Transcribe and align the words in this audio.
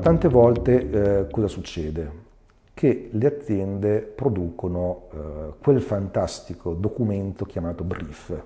tante 0.00 0.28
volte 0.28 0.90
eh, 0.90 1.30
cosa 1.30 1.46
succede? 1.46 2.28
Che 2.74 3.08
le 3.12 3.26
aziende 3.26 4.00
producono 4.00 5.02
eh, 5.12 5.18
quel 5.62 5.80
fantastico 5.80 6.74
documento 6.74 7.44
chiamato 7.44 7.84
brief. 7.84 8.42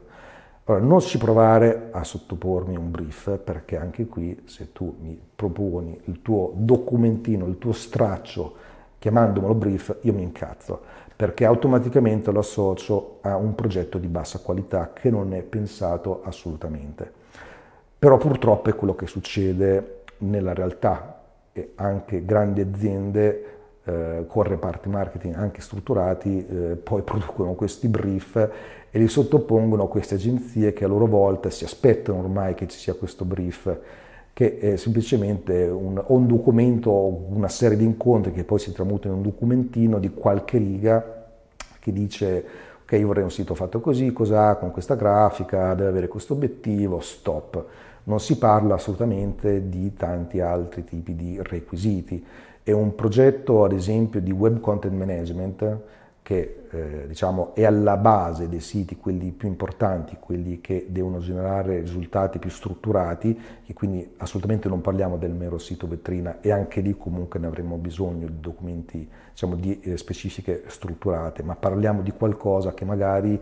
Ora, 0.64 0.81
non 0.81 1.01
ci 1.01 1.19
provare 1.19 1.89
a 1.93 2.05
sottopormi 2.05 2.77
un 2.77 2.91
brief, 2.91 3.39
perché 3.39 3.77
anche 3.77 4.07
qui 4.07 4.43
se 4.46 4.73
tu 4.73 4.96
mi 5.01 5.21
proponi 5.35 6.01
il 6.05 6.23
tuo 6.23 6.53
documentino, 6.55 7.46
il 7.46 7.59
tuo 7.59 7.73
straccio, 7.73 8.55
chiamandomelo 8.99 9.55
brief, 9.55 9.99
io 10.03 10.14
mi 10.14 10.23
incazzo, 10.23 10.81
perché 11.14 11.45
automaticamente 11.45 12.31
lo 12.32 12.41
associo 12.41 13.18
a 13.21 13.36
un 13.36 13.55
progetto 13.55 13.99
di 13.99 14.09
bassa 14.09 14.39
qualità 14.39 14.93
che 14.93 15.11
non 15.11 15.35
è 15.35 15.43
pensato 15.43 16.23
assolutamente. 16.25 17.13
Però 17.99 18.17
purtroppo 18.17 18.71
è 18.71 18.75
quello 18.75 18.95
che 18.95 19.07
succede 19.07 20.03
nella 20.18 20.55
realtà 20.55 21.24
anche 21.76 22.25
grandi 22.25 22.61
aziende 22.61 23.44
eh, 23.85 24.25
con 24.26 24.43
reparti 24.45 24.89
marketing 24.89 25.35
anche 25.35 25.61
strutturati 25.61 26.46
eh, 26.46 26.54
poi 26.76 27.03
producono 27.04 27.54
questi 27.54 27.89
brief 27.89 28.36
e 28.90 28.99
li 28.99 29.08
sottopongono 29.08 29.85
a 29.85 29.89
queste 29.89 30.14
agenzie 30.14 30.72
che 30.72 30.85
a 30.85 30.89
loro 30.89 31.07
volta 31.07 31.50
si 31.50 31.64
aspettano 31.64 32.19
ormai 32.19 32.55
che 32.55 32.67
ci 32.67 32.78
sia 32.78 32.95
questo 32.95 33.25
brief 33.25 33.77
che 34.33 34.59
è 34.59 34.77
semplicemente 34.77 35.64
un, 35.67 36.03
un 36.09 36.27
documento, 36.27 36.91
una 36.91 37.48
serie 37.48 37.77
di 37.77 37.84
incontri 37.84 38.33
che 38.33 38.42
poi 38.42 38.59
si 38.59 38.73
tramutano 38.73 39.14
in 39.14 39.20
un 39.20 39.27
documentino 39.28 40.00
di 40.00 40.11
qualche 40.12 40.59
riga 40.59 41.27
che 41.78 41.92
dice 41.92 42.45
ok 42.84 42.92
io 42.92 43.06
vorrei 43.06 43.23
un 43.23 43.31
sito 43.31 43.55
fatto 43.55 43.81
così, 43.81 44.12
cosa 44.12 44.56
con 44.56 44.70
questa 44.70 44.95
grafica, 44.95 45.75
deve 45.75 45.89
avere 45.89 46.09
questo 46.09 46.34
obiettivo, 46.34 47.01
stop. 47.01 47.64
Non 48.05 48.21
si 48.21 48.37
parla 48.37 48.75
assolutamente 48.75 49.69
di 49.69 49.95
tanti 49.95 50.41
altri 50.41 50.85
tipi 50.85 51.15
di 51.15 51.39
requisiti. 51.43 52.25
È 52.63 52.71
un 52.71 52.95
progetto 52.95 53.65
ad 53.65 53.73
esempio 53.73 54.21
di 54.21 54.31
web 54.31 54.61
content 54.61 54.95
management 54.95 55.79
che 56.25 56.65
eh, 56.71 57.05
diciamo, 57.07 57.55
è 57.55 57.65
alla 57.65 57.99
base 57.99 58.49
dei 58.49 58.61
siti, 58.61 58.97
quelli 58.97 59.31
più 59.31 59.47
importanti, 59.47 60.17
quelli 60.19 60.63
che 60.63 60.87
devono 60.89 61.19
generare 61.19 61.81
risultati 61.81 62.39
più 62.39 62.49
strutturati, 62.49 63.39
e 63.67 63.75
quindi 63.75 64.15
assolutamente 64.17 64.67
non 64.69 64.81
parliamo 64.81 65.19
del 65.19 65.33
mero 65.33 65.59
sito 65.59 65.87
vetrina 65.87 66.41
e 66.41 66.51
anche 66.51 66.81
lì 66.81 66.97
comunque 66.97 67.39
ne 67.39 67.47
avremo 67.47 67.77
bisogno 67.77 68.27
di 68.27 68.41
documenti 68.41 69.07
diciamo, 69.33 69.55
di 69.55 69.81
eh, 69.81 69.99
specifiche 69.99 70.65
strutturate, 70.67 71.43
ma 71.43 71.57
parliamo 71.57 72.01
di 72.01 72.13
qualcosa 72.13 72.73
che 72.73 72.87
magari 72.87 73.39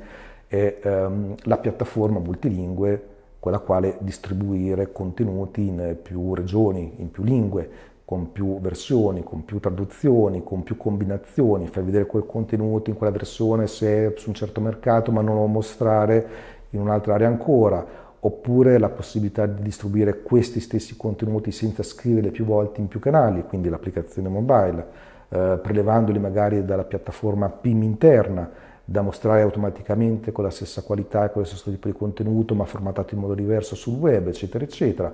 è 0.49 0.81
ehm, 0.83 1.35
la 1.45 1.59
piattaforma 1.59 2.19
multilingue 2.19 3.07
con 3.43 3.51
la 3.51 3.59
quale 3.59 3.97
distribuire 3.98 4.93
contenuti 4.93 5.67
in 5.67 5.97
più 6.01 6.33
regioni, 6.33 6.95
in 6.98 7.11
più 7.11 7.25
lingue, 7.25 7.69
con 8.05 8.31
più 8.31 8.61
versioni, 8.61 9.25
con 9.25 9.45
più 9.45 9.59
traduzioni, 9.59 10.45
con 10.45 10.62
più 10.62 10.77
combinazioni, 10.77 11.67
fai 11.67 11.83
vedere 11.83 12.07
quel 12.07 12.25
contenuto 12.25 12.89
in 12.89 12.97
quella 12.97 13.11
versione 13.11 13.67
se 13.67 14.07
è 14.07 14.12
su 14.17 14.29
un 14.29 14.37
certo 14.37 14.61
mercato 14.61 15.11
ma 15.11 15.23
non 15.23 15.34
lo 15.34 15.47
mostrare 15.47 16.27
in 16.71 16.79
un'altra 16.79 17.15
area 17.15 17.27
ancora, 17.27 17.84
oppure 18.21 18.79
la 18.79 18.91
possibilità 18.91 19.45
di 19.47 19.61
distribuire 19.61 20.23
questi 20.23 20.61
stessi 20.61 20.97
contenuti 20.97 21.51
senza 21.51 21.83
scriverli 21.83 22.31
più 22.31 22.45
volte 22.45 22.81
in 22.81 22.87
più 22.87 23.01
canali, 23.01 23.43
quindi 23.43 23.69
l'applicazione 23.69 24.29
mobile, 24.29 24.87
eh, 25.31 25.59
prelevandoli 25.61 26.21
magari 26.21 26.65
dalla 26.65 26.84
piattaforma 26.84 27.49
PIM 27.49 27.83
interna, 27.83 28.49
da 28.93 29.01
mostrare 29.01 29.41
automaticamente 29.41 30.33
con 30.33 30.45
la 30.45 30.51
stessa 30.51 30.83
qualità 30.83 31.25
e 31.25 31.33
con 31.33 31.41
lo 31.41 31.48
stesso 31.48 31.71
tipo 31.71 31.89
di 31.89 31.95
contenuto, 31.95 32.55
ma 32.55 32.67
formatato 32.67 33.15
in 33.15 33.21
modo 33.21 33.33
diverso 33.33 33.75
sul 33.75 33.95
web, 33.95 34.29
eccetera, 34.29 34.62
eccetera. 34.62 35.12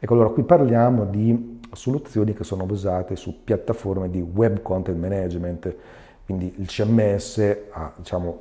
Ecco, 0.00 0.14
allora 0.14 0.30
qui 0.30 0.42
parliamo 0.42 1.04
di 1.04 1.60
soluzioni 1.72 2.34
che 2.34 2.42
sono 2.42 2.66
basate 2.66 3.14
su 3.14 3.44
piattaforme 3.44 4.10
di 4.10 4.20
web 4.20 4.60
content 4.62 4.98
management, 4.98 5.74
quindi 6.24 6.54
il 6.56 6.66
CMS 6.66 7.56
ha 7.70 7.92
diciamo, 7.96 8.36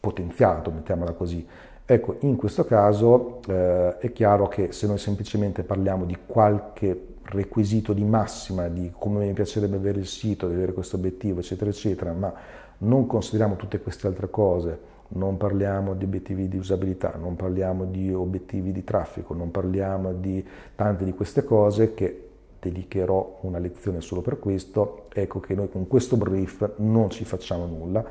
potenziato, 0.00 0.72
mettiamola 0.72 1.12
così. 1.12 1.46
Ecco, 1.86 2.16
in 2.20 2.34
questo 2.34 2.64
caso 2.64 3.38
eh, 3.46 3.98
è 3.98 4.10
chiaro 4.10 4.48
che 4.48 4.72
se 4.72 4.88
noi 4.88 4.98
semplicemente 4.98 5.62
parliamo 5.62 6.04
di 6.04 6.16
qualche 6.26 7.13
requisito 7.24 7.92
di 7.92 8.04
massima, 8.04 8.68
di 8.68 8.92
come 8.96 9.26
mi 9.26 9.32
piacerebbe 9.32 9.76
avere 9.76 10.00
il 10.00 10.06
sito, 10.06 10.46
di 10.46 10.54
avere 10.54 10.72
questo 10.72 10.96
obiettivo, 10.96 11.40
eccetera, 11.40 11.70
eccetera, 11.70 12.12
ma 12.12 12.32
non 12.78 13.06
consideriamo 13.06 13.56
tutte 13.56 13.80
queste 13.80 14.06
altre 14.06 14.28
cose, 14.30 14.92
non 15.08 15.36
parliamo 15.36 15.94
di 15.94 16.04
obiettivi 16.04 16.48
di 16.48 16.56
usabilità, 16.56 17.14
non 17.18 17.36
parliamo 17.36 17.84
di 17.84 18.12
obiettivi 18.12 18.72
di 18.72 18.84
traffico, 18.84 19.34
non 19.34 19.50
parliamo 19.50 20.12
di 20.12 20.44
tante 20.74 21.04
di 21.04 21.12
queste 21.12 21.44
cose 21.44 21.94
che 21.94 22.28
dedicherò 22.60 23.38
una 23.42 23.58
lezione 23.58 24.00
solo 24.00 24.22
per 24.22 24.38
questo, 24.38 25.06
ecco 25.12 25.40
che 25.40 25.54
noi 25.54 25.68
con 25.70 25.86
questo 25.86 26.16
brief 26.16 26.76
non 26.76 27.10
ci 27.10 27.24
facciamo 27.24 27.66
nulla. 27.66 28.04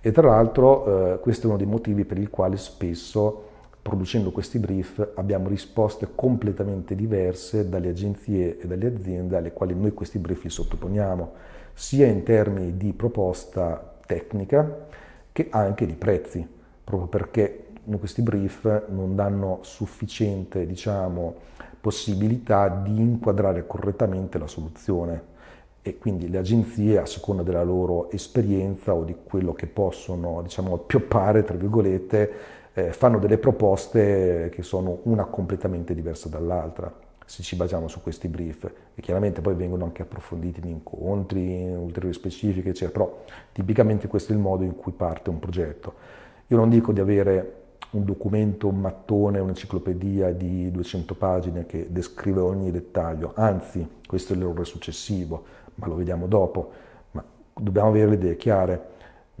E 0.00 0.12
tra 0.12 0.28
l'altro 0.28 1.14
eh, 1.14 1.20
questo 1.20 1.46
è 1.46 1.48
uno 1.48 1.58
dei 1.58 1.66
motivi 1.66 2.04
per 2.04 2.18
il 2.18 2.30
quale 2.30 2.56
spesso 2.56 3.48
producendo 3.82 4.30
questi 4.30 4.58
brief 4.58 5.12
abbiamo 5.14 5.48
risposte 5.48 6.08
completamente 6.14 6.94
diverse 6.94 7.68
dalle 7.68 7.88
agenzie 7.88 8.58
e 8.58 8.66
dalle 8.66 8.86
aziende 8.86 9.36
alle 9.36 9.52
quali 9.52 9.74
noi 9.74 9.92
questi 9.92 10.18
brief 10.18 10.44
li 10.44 10.50
sottoponiamo, 10.50 11.32
sia 11.72 12.06
in 12.06 12.22
termini 12.22 12.76
di 12.76 12.92
proposta 12.92 13.98
tecnica 14.06 14.86
che 15.32 15.48
anche 15.50 15.86
di 15.86 15.94
prezzi, 15.94 16.46
proprio 16.84 17.08
perché 17.08 17.66
questi 17.98 18.22
brief 18.22 18.88
non 18.88 19.16
danno 19.16 19.60
sufficiente 19.62 20.66
diciamo, 20.66 21.34
possibilità 21.80 22.68
di 22.68 23.00
inquadrare 23.00 23.66
correttamente 23.66 24.38
la 24.38 24.46
soluzione. 24.46 25.28
E 25.82 25.96
quindi 25.96 26.28
le 26.28 26.36
agenzie 26.36 26.98
a 26.98 27.06
seconda 27.06 27.42
della 27.42 27.62
loro 27.62 28.10
esperienza 28.10 28.92
o 28.92 29.02
di 29.02 29.16
quello 29.24 29.54
che 29.54 29.66
possono 29.66 30.42
diciamo 30.42 30.76
pioppare 30.76 31.42
tra 31.42 31.56
virgolette 31.56 32.58
eh, 32.74 32.92
fanno 32.92 33.18
delle 33.18 33.38
proposte 33.38 34.50
che 34.52 34.62
sono 34.62 35.00
una 35.04 35.24
completamente 35.24 35.94
diversa 35.94 36.28
dall'altra. 36.28 36.92
Se 37.24 37.42
ci 37.42 37.54
basiamo 37.54 37.86
su 37.86 38.02
questi 38.02 38.28
brief 38.28 38.70
e 38.94 39.00
chiaramente 39.00 39.40
poi 39.40 39.54
vengono 39.54 39.84
anche 39.84 40.02
approfonditi 40.02 40.60
in 40.60 40.68
incontri, 40.68 41.62
in 41.62 41.76
ulteriori 41.76 42.14
specifiche 42.14 42.70
eccetera 42.70 42.90
però 42.90 43.22
tipicamente 43.52 44.08
questo 44.08 44.32
è 44.32 44.34
il 44.34 44.40
modo 44.40 44.64
in 44.64 44.74
cui 44.74 44.92
parte 44.92 45.30
un 45.30 45.38
progetto. 45.38 45.94
Io 46.48 46.56
non 46.56 46.68
dico 46.68 46.92
di 46.92 46.98
avere 46.98 47.58
un 47.90 48.04
documento, 48.04 48.68
un 48.68 48.80
mattone, 48.80 49.38
un'enciclopedia 49.40 50.32
di 50.32 50.70
200 50.70 51.14
pagine 51.14 51.66
che 51.66 51.86
descrive 51.90 52.40
ogni 52.40 52.70
dettaglio, 52.70 53.32
anzi 53.34 53.88
questo 54.06 54.32
è 54.32 54.36
l'errore 54.36 54.64
successivo, 54.64 55.44
ma 55.76 55.86
lo 55.86 55.96
vediamo 55.96 56.26
dopo, 56.26 56.70
ma 57.12 57.24
dobbiamo 57.54 57.88
avere 57.88 58.10
le 58.10 58.14
idee 58.14 58.36
chiare, 58.36 58.88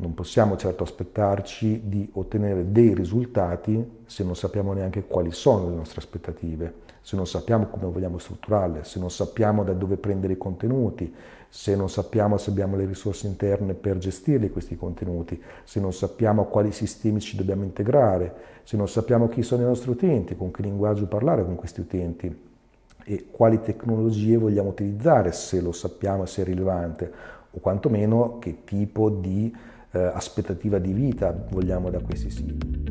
non 0.00 0.14
possiamo 0.14 0.56
certo 0.56 0.82
aspettarci 0.82 1.82
di 1.84 2.08
ottenere 2.14 2.72
dei 2.72 2.94
risultati 2.94 3.98
se 4.06 4.24
non 4.24 4.34
sappiamo 4.34 4.72
neanche 4.72 5.04
quali 5.06 5.30
sono 5.30 5.68
le 5.68 5.76
nostre 5.76 6.00
aspettative, 6.00 6.74
se 7.02 7.16
non 7.16 7.26
sappiamo 7.26 7.66
come 7.66 7.86
vogliamo 7.86 8.18
strutturarle, 8.18 8.82
se 8.84 8.98
non 8.98 9.10
sappiamo 9.10 9.62
da 9.62 9.74
dove 9.74 9.98
prendere 9.98 10.32
i 10.32 10.38
contenuti, 10.38 11.14
se 11.48 11.76
non 11.76 11.90
sappiamo 11.90 12.38
se 12.38 12.50
abbiamo 12.50 12.76
le 12.76 12.86
risorse 12.86 13.26
interne 13.26 13.74
per 13.74 13.98
gestire 13.98 14.50
questi 14.50 14.76
contenuti, 14.76 15.40
se 15.64 15.80
non 15.80 15.92
sappiamo 15.92 16.46
quali 16.46 16.72
sistemi 16.72 17.20
ci 17.20 17.36
dobbiamo 17.36 17.64
integrare, 17.64 18.34
se 18.62 18.76
non 18.76 18.88
sappiamo 18.88 19.28
chi 19.28 19.42
sono 19.42 19.62
i 19.62 19.66
nostri 19.66 19.90
utenti, 19.90 20.34
con 20.34 20.50
che 20.50 20.62
linguaggio 20.62 21.06
parlare 21.06 21.44
con 21.44 21.56
questi 21.56 21.80
utenti 21.80 22.48
e 23.04 23.26
quali 23.30 23.60
tecnologie 23.60 24.38
vogliamo 24.38 24.70
utilizzare, 24.70 25.32
se 25.32 25.60
lo 25.60 25.72
sappiamo, 25.72 26.24
se 26.24 26.42
è 26.42 26.44
rilevante, 26.44 27.12
o 27.52 27.58
quantomeno 27.58 28.38
che 28.38 28.62
tipo 28.64 29.10
di 29.10 29.52
aspettativa 29.98 30.78
di 30.78 30.92
vita 30.92 31.34
vogliamo 31.50 31.90
da 31.90 32.00
questi 32.00 32.30
siti. 32.30 32.89